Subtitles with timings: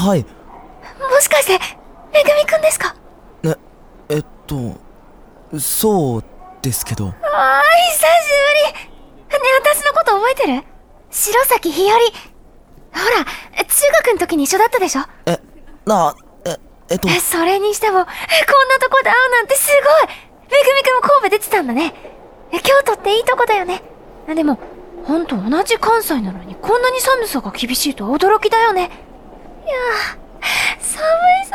[0.00, 0.24] はい。
[1.12, 1.58] もしかして、
[2.10, 2.94] めぐみくんですか？
[3.44, 3.54] え、
[4.08, 6.24] えっと、そう
[6.62, 7.08] ですけど。
[7.08, 7.62] ああ、
[7.92, 8.30] 久し
[9.28, 9.44] ぶり。
[9.44, 10.62] ね、私のこと覚えてる？
[11.10, 12.06] 白崎ひより。
[12.98, 13.26] ほら、
[13.62, 15.02] 中学の時に一緒だったでしょ？
[15.26, 15.38] え、
[15.84, 16.14] な、
[16.46, 16.56] え、
[16.88, 20.16] えっと、えそれにしても、こんなとこで会うなんてすごい
[20.50, 21.92] めぐみくんも神戸出てたんだね。
[22.52, 23.82] え京都っていいとこだよね。
[24.34, 24.58] でも、
[25.04, 28.90] ほんと同じ関西なのにこんなに寒さが厳しいとは驚きだよね。
[29.66, 31.02] いやー、寒
[31.42, 31.46] い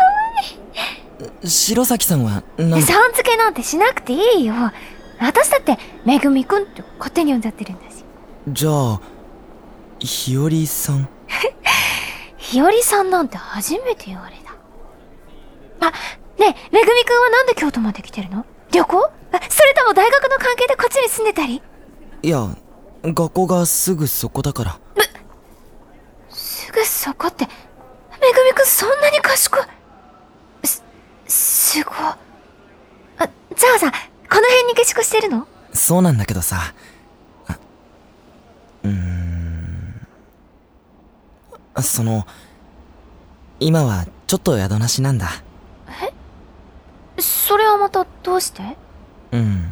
[1.30, 1.50] 寒い。
[1.50, 4.54] 白崎さんは、なんさん付けなんてしなくていいよ。
[5.20, 8.04] 私だって、めぐみくんって勝手に呼んじゃってるんだし。
[8.50, 9.00] じゃあ、
[10.00, 11.08] ひよりさん？
[12.38, 14.36] ひよりさんなんて初めて言われ
[15.80, 15.88] た。
[15.88, 15.92] あ、
[16.40, 18.46] ねえ、めぐみくんはなんで京都まで来てるの？
[18.72, 19.04] 旅行？
[19.32, 21.62] あそれとも大学の関係でこっちに住んでたり？
[22.22, 22.48] いや、
[23.04, 24.80] 学校がすぐそこだから。
[26.30, 27.48] すぐそこって、
[28.26, 29.62] めぐみくんそんなに賢い。
[30.64, 30.84] す、
[31.28, 31.96] すごい。
[31.96, 32.18] あ、
[33.20, 33.30] じゃ
[33.76, 35.48] あさ、この辺に下宿してるの？
[35.74, 36.74] そうなんだけどさ。
[37.48, 37.60] あ
[38.84, 40.08] うーん。
[41.84, 42.26] その、
[43.60, 45.30] 今はちょっと宿なしなんだ。
[47.20, 48.76] それはまたどうして？
[49.34, 49.72] うん。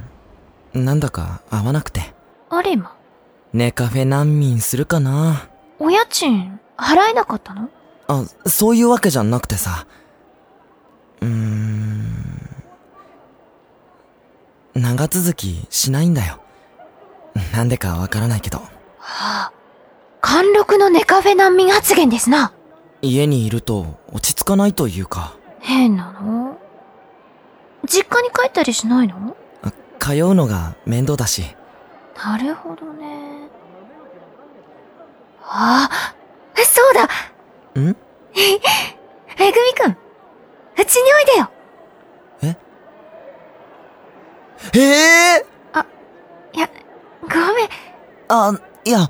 [0.73, 2.13] なんだか合わなくて。
[2.51, 2.95] あれ今。
[3.51, 5.49] ネカフェ難民するかな
[5.79, 7.69] お家賃、払えなかったの？
[8.21, 9.85] あ、そういうわけじゃなくてさ。
[11.21, 12.53] うーん。
[14.75, 16.41] 長続きしないんだよ。
[17.53, 18.57] なんでかわからないけど。
[18.57, 18.65] は
[18.99, 19.51] あ。
[20.21, 22.53] 貫禄のネカフェ難民発言ですな。
[23.01, 26.57] 家にいると落ち着かないというか、変なの？
[27.85, 29.35] 実家に帰ったりしないの？
[29.61, 31.43] あ通うのが面倒だし。
[32.15, 33.49] なるほどね。
[35.41, 36.15] ああ、
[36.55, 37.09] そうだ
[37.79, 37.95] ん？
[39.39, 41.49] めぐみくん、うちにおいでよ
[42.41, 42.57] え？
[44.79, 45.45] え
[46.55, 46.69] いや、
[47.21, 47.69] ごめん。
[48.29, 49.09] あ、いや、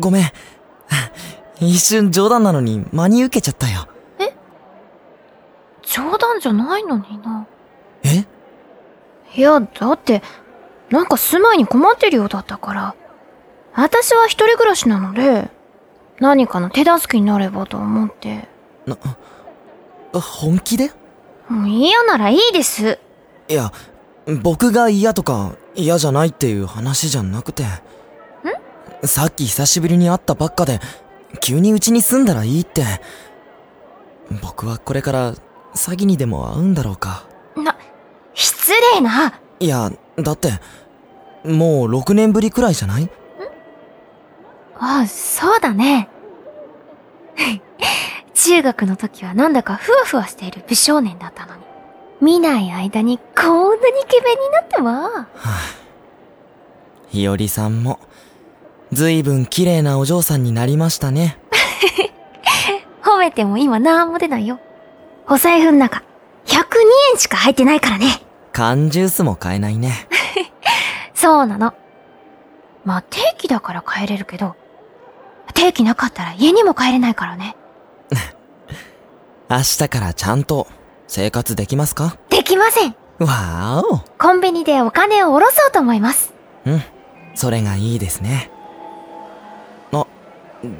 [0.00, 0.24] ごめん。
[1.60, 3.86] 一瞬冗談なのに真に受けちゃったよ。
[5.82, 7.46] 冗談じゃないのにな。
[8.02, 8.24] え？
[9.34, 10.22] いや、だって、
[10.90, 12.94] なんか住まいに困ってるようだったから。
[13.74, 15.50] 私は一人暮らしなので、
[16.22, 18.46] 何かの手助けになればと思って。
[20.12, 20.92] 本気で？
[21.48, 23.00] もう嫌ならいいです。
[23.48, 23.72] いや、
[24.40, 27.64] 僕が嫌とか嫌じゃないっていう話じゃなくて。
[29.02, 30.78] さっき久しぶりに会ったばっかで、
[31.40, 32.84] 急にうちに住んだらいいって。
[34.40, 35.32] 僕はこれから
[35.74, 37.24] 詐欺にでも会うんだろうか。
[37.56, 37.76] な、
[38.32, 39.40] 失礼な。
[39.58, 40.52] いや、だって、
[41.44, 43.10] もう6年ぶりくらいじゃない？
[44.78, 46.08] ああ、そうだね。
[48.34, 51.62] 中学の時はなんだかふわふわしている美少年だったのに。
[52.22, 55.26] 見ない間にこんなにイケメンになったわ。
[57.10, 57.98] ひよりさんも、
[58.92, 61.38] ずいぶん綺麗なお嬢さんになりましたね。
[63.02, 64.60] 褒めても今なんも出ないよ。
[65.28, 66.04] お財布の中、
[66.46, 66.62] 102
[67.12, 68.22] 円しか入ってないからね。
[68.52, 70.06] 缶ジュースも買えないね。
[71.14, 71.74] そうなの。
[72.84, 74.54] まあ定期だから帰れるけど、
[75.52, 77.56] 定期なかったら家にも帰れないからね。
[79.50, 80.66] 明日からちゃんと
[81.06, 82.16] 生活できますか？
[82.30, 82.96] できません。
[83.18, 83.98] わーお。
[84.18, 86.32] コンビニでお金を下ろそうと思います。
[86.66, 86.82] うん。
[87.34, 88.50] それがいいですね。
[89.92, 90.06] あ、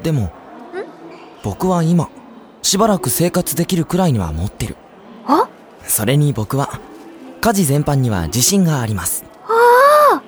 [0.03, 0.31] でも、
[1.43, 2.09] 僕は今、
[2.61, 4.75] しばらく生活できるくらいには持ってる。
[5.27, 5.47] あ？
[5.85, 6.79] それに僕は、
[7.41, 9.23] 家事全般には自信があります。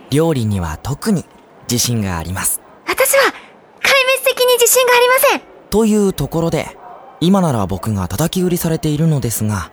[0.09, 1.25] 料理には特に
[1.69, 2.61] 自信があります。
[2.87, 3.33] 私は、
[4.75, 5.41] 信がありません。
[5.69, 6.77] というところで、
[7.21, 9.71] 今なら僕が叩き売りされているのですが、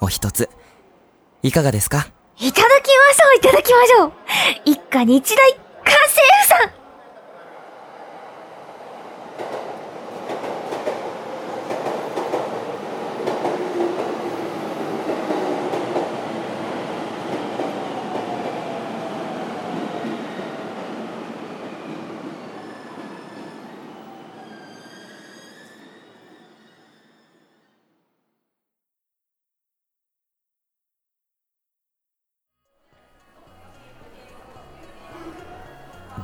[0.00, 0.50] お一つ、
[1.42, 2.06] いかがですか？
[2.38, 4.12] いただきましょう、いただきましょう。
[4.66, 5.92] 一家に一台、家政
[6.42, 6.70] 婦さん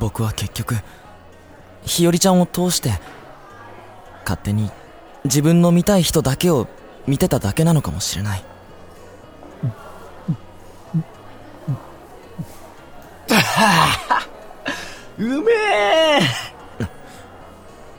[0.02, 0.74] 僕は結局、
[1.84, 2.90] 日和ちゃんを通して、
[4.24, 4.68] 勝手に
[5.22, 6.66] 自分の見たい人だけを
[7.06, 8.44] 見てただけなのかもしれない。
[15.18, 16.18] うめえ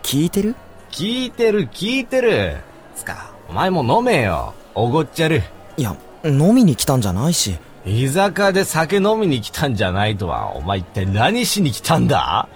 [0.01, 0.56] 聞いてる？
[0.91, 2.57] 聞いてる聞いてる。
[2.97, 4.53] つか、お前も飲めよ。
[4.75, 5.41] おごっちゃる。
[5.77, 5.95] いや、
[6.25, 7.57] 飲みに来たんじゃないし。
[7.85, 12.47] 居酒屋で酒飲みに来たんじゃないとは、お前一体何しに来たんだ？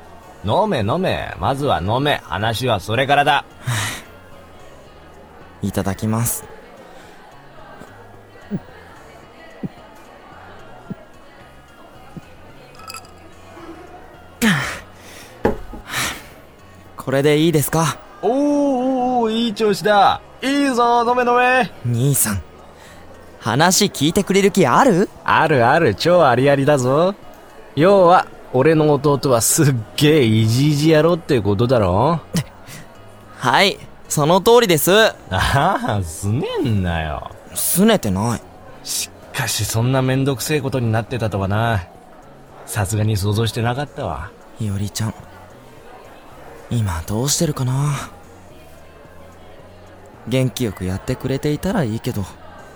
[0.45, 1.35] 飲め飲め。
[1.39, 2.21] まずは飲め。
[2.23, 3.43] 話はそれからだ。
[5.61, 6.45] いただきます。
[16.95, 17.97] これでいいですか？
[18.21, 18.31] おー
[19.23, 20.21] おーいい調子だ。
[20.41, 21.71] いいぞ、飲め飲め。
[21.85, 22.46] 兄さん。
[23.47, 25.07] 話聞いてくれる気ある？
[25.23, 27.15] あるある、超ありありだぞ。
[27.77, 32.19] 要は、俺の弟はすっげえいじいじ野郎ってことだろ？
[33.37, 33.79] はい、
[34.09, 34.91] その通りです。
[34.91, 37.31] ああ、すねんなよ。
[37.55, 38.41] すねてない。
[38.83, 41.87] しかしそんなめんどくせえことになってたとはな。
[42.65, 44.29] さすがに想像してなかったわ。
[44.59, 45.13] いおりちゃん。
[46.69, 47.93] 今どうしてるかな？
[50.27, 52.25] 元気よくやってくれていたらいいけど。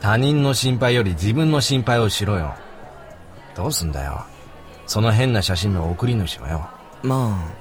[0.01, 2.55] 他人の心配より自分の心配をしろよ。
[3.55, 4.25] どうすんだよ。
[4.87, 6.67] その変な写真の送り主はよ。
[7.03, 7.51] まあ、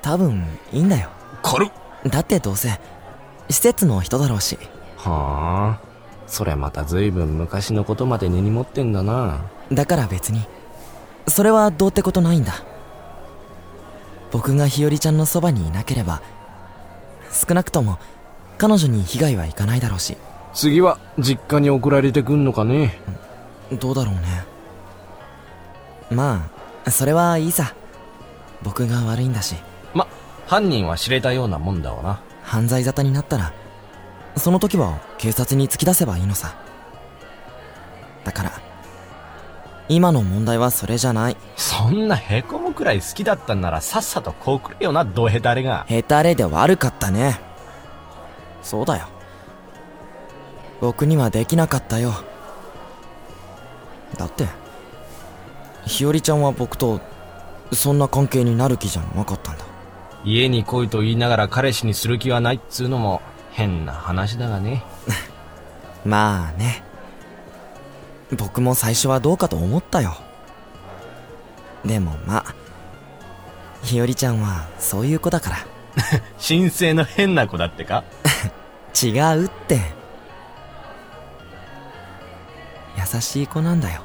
[0.00, 1.10] 多分いいんだよ。
[1.42, 1.70] 軽っ
[2.08, 2.80] だってどうせ、
[3.48, 4.58] 施設の人だろうし。
[4.96, 5.92] はあ。
[6.26, 9.44] それまた随分昔のことまで根に持ってんだな。
[9.70, 10.46] だから別に、
[11.28, 12.64] それはどうってことないんだ。
[14.30, 16.22] 僕が日和ちゃんのそばにいなければ、
[17.30, 17.98] 少なくとも
[18.56, 20.16] 彼女に被害はいかないだろうし、
[20.54, 23.00] 次は実家に送られてくんのかね？
[23.72, 24.20] どうだろうね。
[26.10, 26.50] ま
[26.84, 27.74] あ、それはいいさ。
[28.62, 29.56] 僕が悪いんだし、
[29.94, 30.06] ま、
[30.46, 32.20] 犯人は知れたようなもんだわな。
[32.42, 33.52] 犯罪沙汰になったら、
[34.36, 36.54] その時は警察に突き出せばいいのさ。
[38.24, 38.52] だから、
[39.88, 41.36] 今の問題はそれじゃない。
[41.56, 45.84] そんな凹むくらい好きだったんならさっさとこうくれよな、ドヘタレが。
[45.88, 47.40] ヘタレで悪かったね。
[48.62, 49.08] そうだよ。
[50.82, 52.12] 僕にはできなかったよ。
[54.18, 54.48] だって、
[55.86, 57.00] 日和ちゃんは僕と、
[57.72, 59.64] そんな関係になる気じゃなかったんだ。
[60.24, 63.22] 家に来いと言いながら彼氏にする気はないっつうのも
[63.52, 64.82] 変な話だがね。
[66.04, 66.82] まあね。
[68.36, 70.16] 僕も最初はどうかと思ったよ。
[71.84, 72.54] でもまあ、
[73.84, 75.56] 日和ちゃんはそういう子だから。
[76.44, 78.02] 神聖の変な子だってか？
[79.00, 80.01] 違うって。
[83.20, 84.02] しい子なんだよ。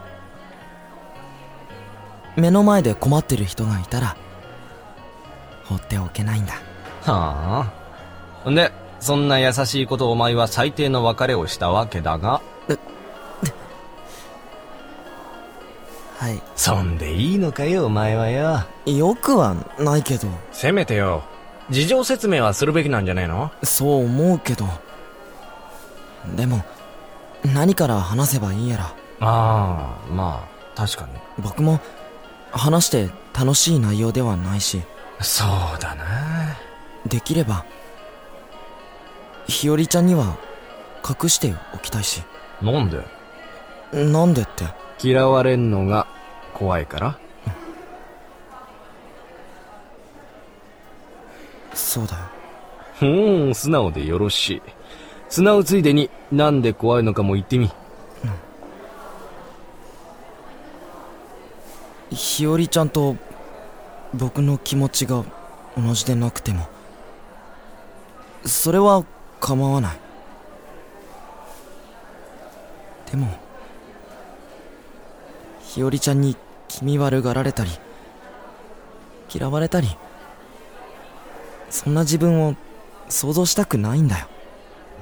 [2.36, 4.16] 目の前で困ってる人がいたら、
[5.66, 6.54] 放っておけないんだ。
[7.04, 7.72] は
[8.46, 8.50] あ。
[8.50, 12.42] んで、そんな優しいことお前は最低の別れをしたわけだが、
[16.20, 16.42] はい。
[16.56, 18.66] そんでいいのかよ、お前はよ。
[18.86, 21.22] よくはないけど、せめてよ、
[21.70, 23.52] 事情説明はするべきなんじゃねえの？
[23.62, 24.66] そう思うけど。
[26.36, 26.64] でも、
[27.54, 28.84] 何から話せばいいやら。
[29.20, 31.14] ああ、まあ、確かに。
[31.40, 31.80] 僕も、
[32.52, 34.82] 話して楽しい内容ではないし、
[35.22, 36.06] そうだな。
[37.06, 37.66] できれば、
[39.48, 40.38] 日和ちゃんには
[41.08, 42.22] 隠しておきたいし。
[42.62, 43.04] なんで？
[43.94, 44.66] なんでって？
[45.02, 46.08] 嫌われんのが
[46.54, 47.20] 怖いから？
[51.74, 52.24] そうだよ。
[53.00, 54.62] ふーん、素直でよろしい。
[55.30, 57.66] 素直ついでになんで怖いのかも言ってみ。
[57.66, 57.72] うん
[62.10, 63.18] 日和ちゃんと
[64.14, 65.26] 僕の気持ちが
[65.78, 66.68] 同じでなくても
[68.46, 69.06] それは
[69.40, 70.00] 構わない
[73.12, 73.28] でも
[75.62, 76.36] 日和ちゃんに
[76.68, 77.72] 気味悪がられたり
[79.34, 79.90] 嫌われたり
[81.70, 82.56] そんな自分を
[83.10, 84.28] 想像したくないんだよ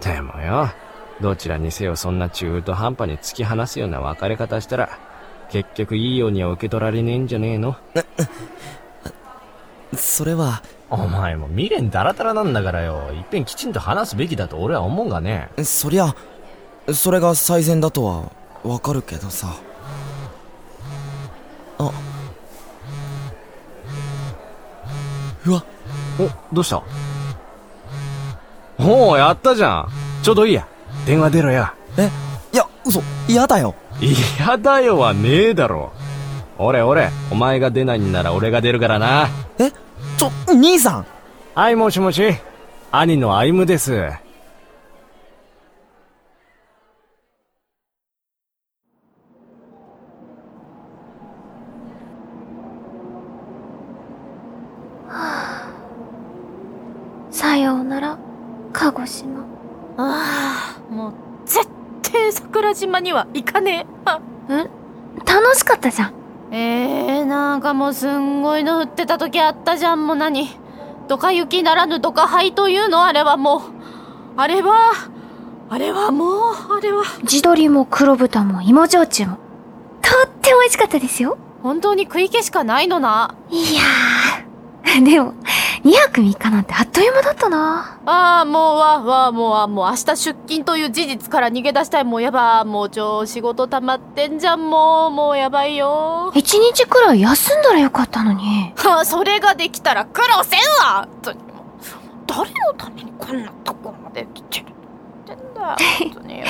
[0.02, 0.70] でもよ、
[1.22, 5.00] どちらにせよそんな中途半端に突き放すような別れ方したら、
[5.50, 7.76] 結局いいようには受け取られねえんじゃねえの？
[9.96, 10.62] それは。
[10.90, 13.12] お前も未練ダラダラなんだからよ。
[13.14, 15.50] いっぺんきちんと話すべきだと俺は思うがね。
[15.64, 16.16] そりゃ
[16.94, 18.32] それが最善だとは
[18.64, 19.48] わかるけどさ。
[21.80, 21.92] あ。
[25.46, 25.64] うわ。
[26.20, 26.84] お、どうした？
[28.88, 29.90] おお、やったじゃん。
[30.22, 30.68] ちょうどいいや。
[31.06, 31.68] 電話出ろよ。
[31.98, 32.10] え？
[32.54, 35.92] いや嘘嫌だよ嫌だよはねえだろ。
[36.58, 39.28] 俺俺、お前が出ないんなら俺が出るからな。
[39.58, 39.72] え？
[40.18, 41.06] ちょ兄さん
[41.56, 42.22] はい、もしもし。
[42.92, 44.12] 兄の歩夢です。
[57.32, 58.18] さようなら、
[58.72, 59.42] 鹿児島。
[59.98, 61.14] ああ、もう
[61.46, 61.68] 絶
[62.26, 63.86] 対桜島には行かねえ。
[64.06, 64.20] あ
[65.26, 66.14] 楽しかったじゃん。
[66.52, 70.48] えー、なんかもうすんごいの降ってた時あったじゃん、もう何。
[71.08, 73.62] ドカ雪ならぬドカ灰というのあれはもう、
[74.38, 74.92] あれは、
[75.70, 76.32] あれはもう、
[76.78, 77.04] あれは。
[77.24, 79.38] 地鶏も黒豚も芋焼酎も。
[80.02, 81.38] とっても美味しかったですよ。
[81.62, 83.36] 本当に食い気しかないのな。
[83.50, 85.02] いやー。
[85.04, 85.34] でも、
[85.86, 88.00] 2泊3日なんてあっという間だったな。
[88.08, 92.04] ああ、もうわ、わ、もうわ、もう明日出勤という事実から逃げ出したい。
[92.04, 92.66] もうやば。
[92.66, 95.12] もう超仕事溜まってんじゃん、もう。
[95.12, 96.32] もうやばいよ。
[96.34, 98.74] 一日くらい休んだらよかったのに。
[98.78, 101.08] はあ、それができたら苦労せんわ
[102.26, 104.68] 誰のためにこんなとこまで来てるっ
[105.28, 106.46] てんだ本当によ。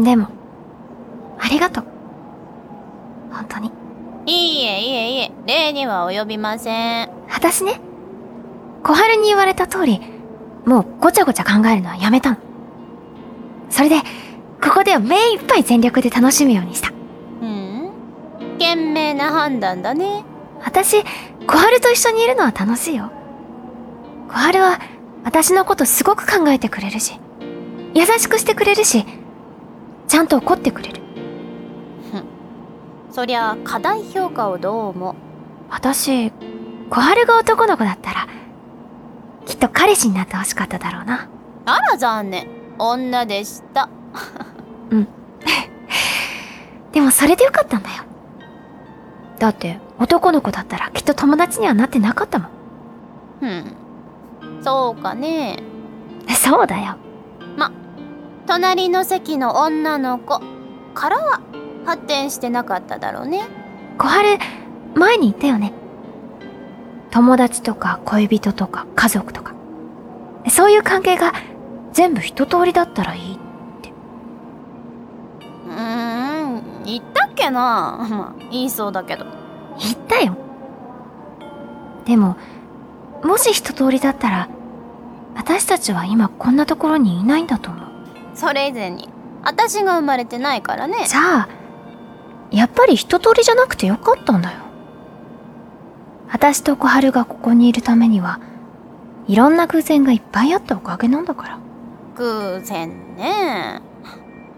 [0.00, 0.26] でも、
[1.38, 1.84] ありがとう。
[3.30, 3.70] 本当に。
[4.28, 5.32] いいえ、いえ、いえ。
[5.46, 7.10] 礼には及びません。
[7.30, 7.80] 私ね、
[8.84, 10.02] 小春に言われた通り、
[10.66, 12.36] もうごちゃごちゃ考えるのはやめたの。
[13.70, 13.96] それで、
[14.62, 16.90] ここでは目いっぱい全力で楽しむようにした。
[17.40, 17.90] うん
[18.58, 20.24] 賢明な判断だね。
[20.62, 21.02] 私、
[21.46, 23.10] 小春と一緒にいるのは楽しいよ。
[24.28, 24.78] 小春は、
[25.24, 27.18] 私のことすごく考えてくれるし、
[27.94, 29.06] 優しくしてくれるし、
[30.06, 31.07] ちゃんと怒ってくれる。
[33.10, 35.14] そりゃ、課題評価をどうも。
[35.70, 36.30] 私、
[36.90, 38.28] 小春が男の子だったら、
[39.46, 41.28] きっと彼氏になってほしかっただろうな。
[41.66, 42.46] あら残念。
[42.78, 43.88] 女でした。
[46.92, 47.96] でもそれでよかったんだよ。
[49.38, 52.48] だって、男の子だったらきっと友達にはなってなかったもん。
[53.42, 53.76] うん。
[54.62, 55.62] そうかね。
[56.28, 56.96] そうだよ。
[58.48, 60.40] 隣の席の女の子
[60.94, 61.42] からは
[61.84, 63.46] 発展してなかっただろうね。
[63.98, 64.38] 小春、
[64.94, 65.72] 前に言ったよね。
[67.10, 69.54] 友達とか恋人とか家族とか。
[70.50, 71.32] そういう関係が
[71.92, 73.38] 全部一通りだったらいい。
[75.68, 79.26] うーん、言ったっけなまあ、言いそうだけど。
[79.78, 80.36] 言ったよ。
[82.04, 82.36] でも、
[83.22, 84.48] もし一通りだったら、
[85.36, 87.88] 私たちは今こんなところにいないんだと思う。
[88.34, 89.08] それ以前に、
[89.42, 91.04] 私が生まれてないからね。
[91.06, 91.48] じゃあ、
[92.50, 94.58] やっぱり一通りじゃなくてよかったんだよ。
[96.30, 98.40] 私と小春がここにいるためには、
[99.26, 101.58] いろんな偶然がいっぱいあったおかげなんだから。
[102.16, 103.82] 偶然ね。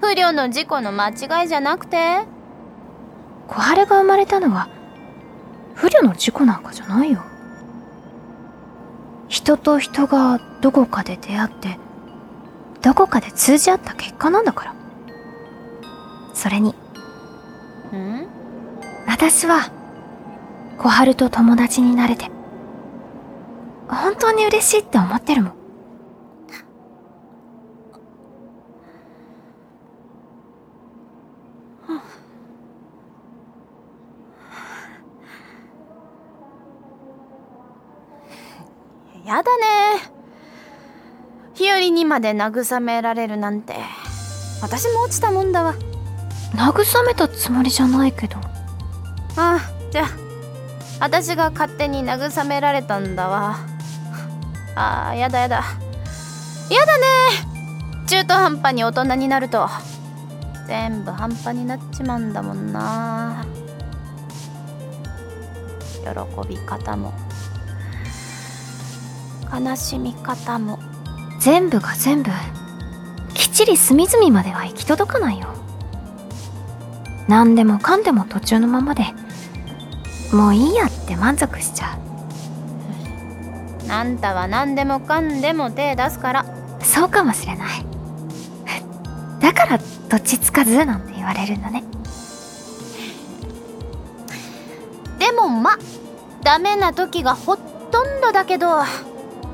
[0.00, 2.20] 不慮の事故の間違いじゃなくて
[3.48, 4.68] 小春が生まれたのは、
[5.74, 7.22] 不慮の事故なんかじゃないよ。
[9.28, 11.78] 人と人がどこかで出会って、
[12.82, 14.74] どこかで通じ合った結果なんだから。
[16.32, 16.74] それに、ん
[19.06, 19.70] 私は、
[20.78, 22.30] 小春と友達になれて、
[23.88, 25.60] 本当に嬉しいって思ってるもん。
[39.24, 39.64] やだね。
[41.54, 43.76] 日和にまで慰められるなんて。
[44.60, 45.74] 私も落ちたもんだわ。
[46.60, 48.36] 慰めたつもりじゃないけど。
[49.36, 50.08] ああ、じゃあ、
[51.00, 53.56] 私が勝手に慰められたんだわ。
[54.74, 55.64] ああ、やだやだ。
[56.68, 57.04] やだね。
[58.06, 59.68] 中途半端に大人になると、
[60.66, 63.46] 全部半端になっちまうんだもんな。
[66.02, 67.14] 喜び方も、
[69.50, 70.78] 悲しみ方も。
[71.40, 72.30] 全部が全部、
[73.32, 75.59] きっちり隅々までは行き届かないよ。
[77.30, 79.04] 何でもかんでも途中のままで、
[80.32, 81.96] もういいやって満足しちゃ
[83.88, 86.40] あんたは何でもかんでも手出すから。
[86.80, 86.84] う。
[86.84, 87.86] そうかもしれない。
[89.40, 91.84] だから、どっちつかずなんて言われるんだね。
[95.20, 95.78] でもま
[96.42, 98.80] ダメな時がほとんどだけど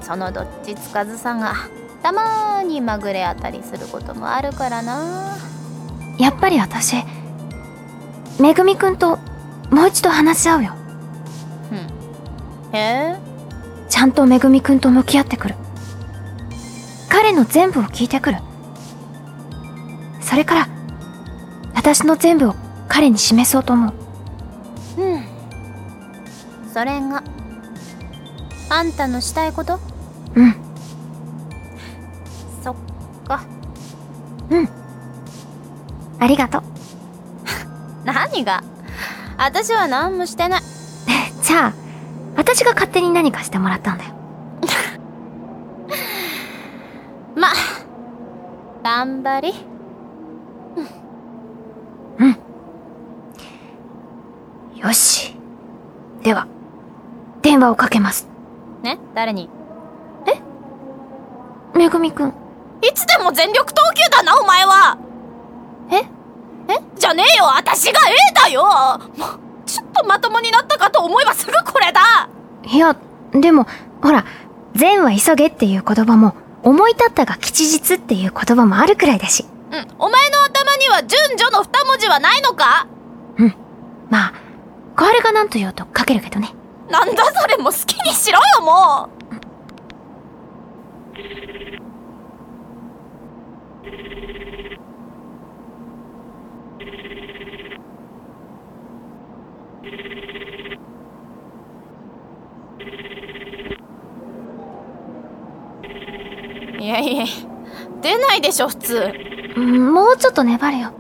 [0.01, 1.55] そのどっちつかずさが
[2.03, 5.37] たまにまぐれ当たりすることもあるからな
[6.19, 6.97] やっぱり私、
[8.39, 9.19] めぐみくんと
[9.71, 10.75] もう一度話し合うよ。
[12.73, 13.17] へえ
[13.89, 15.55] ちゃんとめぐみくんと向き合ってくる。
[17.09, 18.39] 彼の全部を聞いてくる。
[20.21, 20.69] それから、
[21.75, 22.55] 私の全部を
[22.89, 23.95] 彼に示そうと思う。
[25.01, 25.25] うん
[26.73, 27.23] それが
[28.69, 29.81] あんたのしたいこと？
[30.35, 30.55] うん、
[32.63, 32.75] そっ
[33.27, 33.45] か
[36.19, 36.63] ありがとう。
[38.37, 38.63] 何が？
[39.39, 40.61] 私は何もしてない。
[41.43, 41.73] じゃあ、
[42.37, 44.11] 私が勝手に何かしてもらったんだよ。
[47.37, 47.49] ま
[48.83, 49.55] 頑張り。
[54.77, 55.37] よし。
[56.23, 56.47] では、
[57.43, 58.29] 電話をかけます。
[58.83, 58.99] ね？
[59.15, 59.49] 誰に？
[61.75, 62.29] めぐみくん。
[62.83, 64.97] いつでも全力投球だなお前は。
[64.99, 65.06] ええ
[67.07, 68.65] じゃねえよ私が A だよ。
[68.65, 69.31] もう
[69.65, 72.29] ちょっとまともになったかと思えばすぐこれだ。
[72.65, 72.97] いや、
[73.33, 73.65] でも、
[74.03, 74.25] ほら、
[74.75, 79.45] 善は急げっていう言葉も、思い立ったが吉日っていう言葉もあるくらいだし。
[79.71, 82.87] うんお前の頭には順序の二文字はないのか？
[84.11, 84.33] まあ、
[84.97, 86.55] 小春が何と言おうと書けるけどね。
[86.91, 89.17] なんだそれもう好きにしろよもう
[106.79, 107.25] いやいや
[108.01, 109.13] 出ないでしょ普通
[109.57, 110.93] うんもうちょっと粘れよ。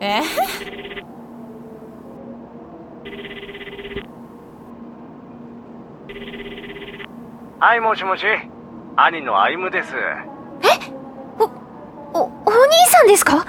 [0.00, 0.22] え？
[7.60, 8.24] はい、もしもし。
[8.96, 9.94] 兄の歩夢です。
[11.38, 11.44] お、
[12.14, 13.46] お兄さんですか？